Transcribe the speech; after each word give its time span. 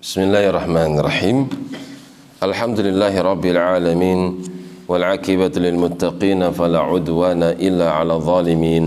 بسم 0.00 0.32
الله 0.32 0.44
الرحمن 0.48 0.92
الرحيم 0.96 1.38
الحمد 2.40 2.78
لله 2.80 3.20
رب 3.20 3.44
العالمين 3.44 4.20
والعاقبة 4.88 5.54
للمتقين 5.60 6.40
فلا 6.56 6.80
عدوان 6.80 7.42
إلا 7.60 7.92
على 7.92 8.12
الظالمين 8.16 8.84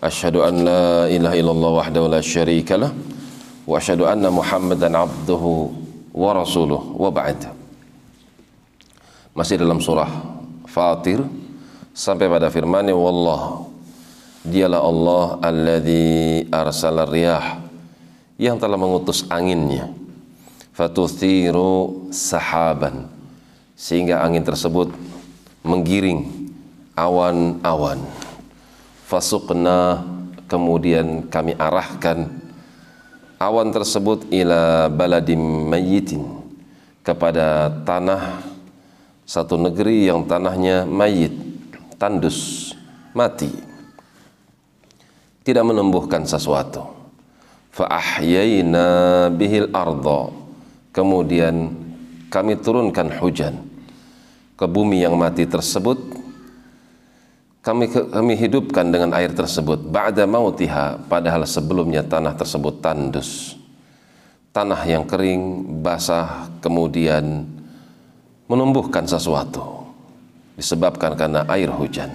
أشهد 0.00 0.36
أن 0.40 0.64
لا 0.64 1.12
إله 1.12 1.32
إلا 1.44 1.52
الله 1.52 1.70
وحده 1.84 2.02
لا 2.08 2.20
شريك 2.24 2.72
له 2.72 2.88
وأشهد 3.68 4.00
أن 4.00 4.24
محمدا 4.32 4.88
عبده 4.88 5.44
ورسوله 6.16 6.82
وبعد 6.96 7.40
masih 9.36 9.60
dalam 9.60 9.76
surah 9.76 10.08
Fatir. 10.64 11.20
Sampai 11.92 12.32
pada 12.32 12.48
firman-Nya 12.48 12.96
wallah 12.96 13.68
dialah 14.40 14.80
Allah 14.88 15.24
الذي 15.44 16.48
أرسل 16.48 16.96
الرياح 16.96 17.44
yang 18.40 18.56
telah 18.56 18.80
mengutus 18.80 19.28
anginnya. 19.28 20.00
Fatuthiru 20.80 22.08
sahaban 22.08 23.04
sehingga 23.76 24.24
angin 24.24 24.40
tersebut 24.40 24.88
menggiring 25.60 26.48
awan-awan 26.96 28.00
fasukna 29.04 30.00
kemudian 30.48 31.28
kami 31.28 31.52
arahkan 31.52 32.32
awan 33.36 33.68
tersebut 33.68 34.24
ila 34.32 34.88
baladim 34.88 35.68
mayyitin 35.68 36.24
kepada 37.04 37.68
tanah 37.84 38.40
satu 39.28 39.60
negeri 39.60 40.08
yang 40.08 40.24
tanahnya 40.24 40.88
mayit 40.88 41.36
tandus 42.00 42.72
mati 43.12 43.52
tidak 45.44 45.64
menumbuhkan 45.66 46.24
sesuatu. 46.24 46.84
Fa'ahyayna 47.74 49.28
bihil 49.34 49.72
arda. 49.72 50.39
Kemudian 50.90 51.70
kami 52.30 52.58
turunkan 52.58 53.10
hujan 53.22 53.62
ke 54.58 54.66
bumi 54.66 55.06
yang 55.06 55.14
mati 55.14 55.46
tersebut. 55.46 55.98
Kami 57.60 57.92
kami 57.92 58.34
hidupkan 58.40 58.88
dengan 58.88 59.12
air 59.12 59.36
tersebut 59.36 59.84
ba'da 59.84 60.24
mautiha 60.24 60.96
padahal 61.12 61.44
sebelumnya 61.44 62.00
tanah 62.00 62.32
tersebut 62.34 62.80
tandus. 62.80 63.60
Tanah 64.50 64.82
yang 64.82 65.06
kering, 65.06 65.62
basah, 65.78 66.50
kemudian 66.58 67.46
menumbuhkan 68.50 69.06
sesuatu 69.06 69.86
disebabkan 70.58 71.14
karena 71.14 71.46
air 71.46 71.70
hujan. 71.70 72.10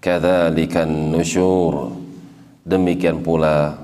Kadzalikan 0.00 0.88
nusyur 0.88 1.92
demikian 2.64 3.20
pula 3.20 3.76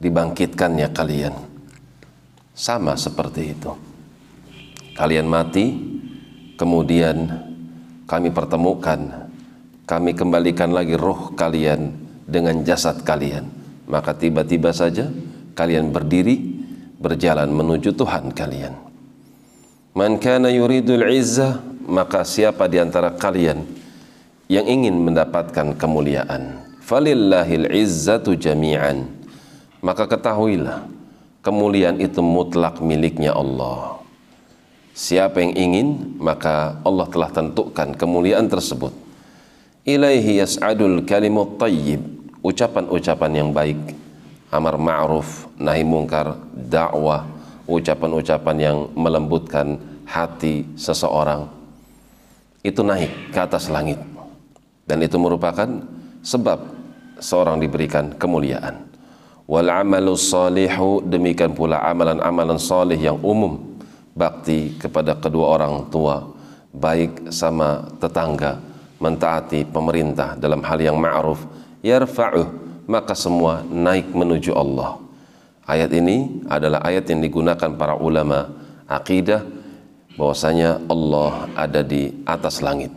dibangkitkannya 0.00 0.88
kalian. 0.92 1.34
Sama 2.56 2.96
seperti 2.96 3.52
itu. 3.52 3.72
Kalian 4.96 5.28
mati 5.28 5.76
kemudian 6.56 7.28
kami 8.08 8.32
pertemukan 8.32 9.28
kami 9.86 10.18
kembalikan 10.18 10.74
lagi 10.74 10.98
roh 10.98 11.30
kalian 11.38 11.94
dengan 12.26 12.66
jasad 12.66 13.06
kalian. 13.06 13.46
Maka 13.86 14.18
tiba-tiba 14.18 14.74
saja 14.74 15.06
kalian 15.54 15.94
berdiri 15.94 16.42
berjalan 16.98 17.54
menuju 17.54 17.94
Tuhan 17.94 18.34
kalian. 18.34 18.74
Man 19.94 20.18
kana 20.18 20.50
yuridul 20.50 21.06
izzah 21.06 21.62
maka 21.86 22.26
siapa 22.26 22.66
di 22.66 22.82
antara 22.82 23.14
kalian 23.14 23.62
yang 24.50 24.66
ingin 24.66 24.98
mendapatkan 24.98 25.78
kemuliaan? 25.78 26.66
Falillahil 26.82 27.70
izzatu 27.70 28.34
jami'an 28.34 29.15
maka 29.84 30.08
ketahuilah 30.08 30.88
kemuliaan 31.46 32.02
itu 32.02 32.18
mutlak 32.24 32.82
miliknya 32.82 33.30
Allah. 33.30 34.02
Siapa 34.96 35.44
yang 35.44 35.54
ingin 35.54 35.88
maka 36.18 36.80
Allah 36.82 37.06
telah 37.06 37.30
tentukan 37.30 37.94
kemuliaan 37.94 38.48
tersebut. 38.50 38.90
Ilaihi 39.86 40.42
yas'adul 40.42 41.06
kalimut 41.06 41.60
tayyib 41.60 42.02
ucapan-ucapan 42.42 43.32
yang 43.38 43.50
baik 43.54 43.78
amar 44.50 44.74
ma'ruf 44.80 45.46
nahi 45.60 45.86
mungkar 45.86 46.34
dakwah 46.50 47.28
ucapan-ucapan 47.70 48.56
yang 48.58 48.78
melembutkan 48.98 49.78
hati 50.02 50.66
seseorang. 50.74 51.46
Itu 52.66 52.82
naik 52.82 53.30
ke 53.30 53.38
atas 53.38 53.70
langit. 53.70 54.02
Dan 54.86 55.02
itu 55.02 55.18
merupakan 55.18 55.66
sebab 56.22 56.58
seorang 57.22 57.62
diberikan 57.62 58.14
kemuliaan 58.14 58.86
wal 59.46 59.70
amalu 59.70 60.18
salihu 60.18 61.02
demikian 61.06 61.54
pula 61.54 61.78
amalan-amalan 61.82 62.58
salih 62.58 62.98
yang 62.98 63.18
umum 63.22 63.78
bakti 64.12 64.74
kepada 64.76 65.14
kedua 65.16 65.56
orang 65.58 65.86
tua 65.88 66.34
baik 66.74 67.30
sama 67.32 67.88
tetangga 68.02 68.60
mentaati 68.98 69.64
pemerintah 69.66 70.36
dalam 70.36 70.60
hal 70.60 70.78
yang 70.82 70.98
ma'ruf 70.98 71.40
yarfa'uh 71.80 72.48
maka 72.90 73.14
semua 73.14 73.62
naik 73.66 74.10
menuju 74.12 74.52
Allah 74.52 74.98
ayat 75.64 75.90
ini 75.94 76.46
adalah 76.50 76.82
ayat 76.84 77.06
yang 77.08 77.22
digunakan 77.22 77.70
para 77.78 77.96
ulama 77.96 78.50
akidah 78.90 79.46
bahwasanya 80.16 80.84
Allah 80.90 81.48
ada 81.54 81.80
di 81.86 82.12
atas 82.24 82.64
langit 82.64 82.90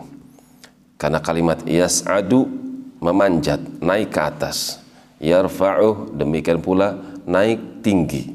karena 0.99 1.23
kalimat 1.23 1.63
yas'adu 1.63 2.59
memanjat, 2.99 3.63
naik 3.79 4.11
ke 4.11 4.19
atas. 4.19 4.83
Yarfa'uh 5.19 6.15
demikian 6.15 6.63
pula 6.63 6.95
naik 7.27 7.83
tinggi 7.83 8.31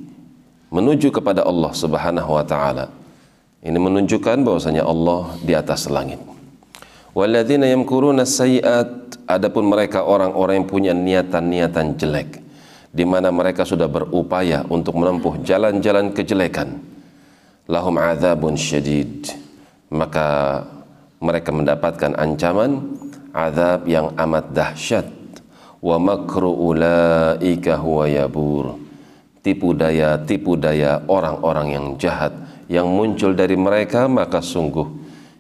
menuju 0.69 1.09
kepada 1.09 1.41
Allah 1.41 1.73
Subhanahu 1.73 2.31
wa 2.37 2.45
taala. 2.45 2.93
Ini 3.65 3.81
menunjukkan 3.81 4.45
bahwasanya 4.45 4.85
Allah 4.85 5.33
di 5.41 5.57
atas 5.57 5.89
langit. 5.89 6.21
Walladzina 7.17 7.65
yamkuruna 7.65 8.29
sayiat 8.29 9.17
adapun 9.25 9.65
mereka 9.65 10.05
orang-orang 10.05 10.61
yang 10.61 10.69
punya 10.69 10.93
niatan-niatan 10.93 11.97
jelek 11.97 12.45
di 12.93 13.09
mana 13.09 13.33
mereka 13.33 13.65
sudah 13.65 13.89
berupaya 13.89 14.67
untuk 14.69 14.99
menempuh 15.01 15.41
jalan-jalan 15.41 16.13
kejelekan. 16.13 16.79
Lahum 17.65 17.97
adzabun 17.97 18.61
syadid. 18.61 19.33
Maka 19.89 20.61
mereka 21.23 21.49
mendapatkan 21.55 22.13
ancaman 22.19 22.99
azab 23.33 23.89
yang 23.89 24.13
amat 24.19 24.53
dahsyat 24.53 25.24
wa 25.85 26.01
makru 26.01 26.49
ulaika 26.49 27.77
huwa 27.77 28.09
yabur. 28.09 28.81
Tipu 29.45 29.77
daya 29.77 30.17
tipu 30.25 30.57
daya 30.57 31.05
orang-orang 31.05 31.77
yang 31.77 31.87
jahat 32.01 32.33
yang 32.65 32.89
muncul 32.89 33.37
dari 33.37 33.61
mereka 33.61 34.09
maka 34.09 34.41
sungguh 34.41 34.89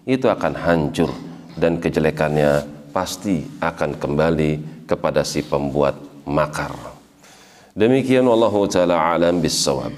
itu 0.05 0.29
akan 0.29 0.53
hancur 0.53 1.09
dan 1.57 1.81
kejelekannya 1.81 2.69
pasti 2.93 3.49
akan 3.65 3.97
kembali 3.97 4.85
kepada 4.85 5.25
si 5.25 5.41
pembuat 5.41 5.97
makar. 6.29 6.77
Demikian 7.73 8.29
wallahu 8.29 8.69
taala 8.69 9.01
alam 9.17 9.41
bisawab 9.41 9.97